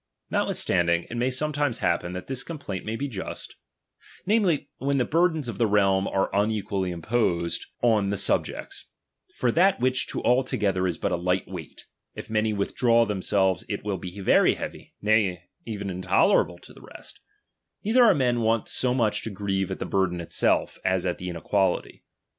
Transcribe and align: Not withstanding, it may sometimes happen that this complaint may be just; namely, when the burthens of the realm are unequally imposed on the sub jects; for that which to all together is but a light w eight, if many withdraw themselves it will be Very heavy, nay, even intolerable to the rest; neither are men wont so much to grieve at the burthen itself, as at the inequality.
Not 0.31 0.47
withstanding, 0.47 1.03
it 1.11 1.15
may 1.15 1.29
sometimes 1.29 1.77
happen 1.77 2.13
that 2.13 2.25
this 2.25 2.41
complaint 2.41 2.85
may 2.85 2.95
be 2.95 3.07
just; 3.07 3.55
namely, 4.25 4.67
when 4.77 4.97
the 4.97 5.05
burthens 5.05 5.47
of 5.47 5.59
the 5.59 5.67
realm 5.67 6.07
are 6.07 6.33
unequally 6.35 6.89
imposed 6.89 7.67
on 7.83 8.09
the 8.09 8.17
sub 8.17 8.47
jects; 8.47 8.85
for 9.35 9.51
that 9.51 9.79
which 9.79 10.07
to 10.07 10.19
all 10.21 10.41
together 10.41 10.87
is 10.87 10.97
but 10.97 11.11
a 11.11 11.15
light 11.17 11.45
w 11.45 11.63
eight, 11.67 11.85
if 12.15 12.31
many 12.31 12.51
withdraw 12.51 13.05
themselves 13.05 13.63
it 13.69 13.83
will 13.85 13.99
be 13.99 14.19
Very 14.19 14.55
heavy, 14.55 14.95
nay, 15.03 15.43
even 15.67 15.91
intolerable 15.91 16.57
to 16.57 16.73
the 16.73 16.81
rest; 16.81 17.19
neither 17.83 18.03
are 18.03 18.15
men 18.15 18.41
wont 18.41 18.67
so 18.67 18.95
much 18.95 19.21
to 19.21 19.29
grieve 19.29 19.69
at 19.69 19.77
the 19.77 19.85
burthen 19.85 20.19
itself, 20.19 20.79
as 20.83 21.05
at 21.05 21.19
the 21.19 21.29
inequality. 21.29 22.03